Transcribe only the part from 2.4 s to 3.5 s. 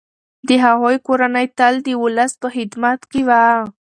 په خدمت کي وه.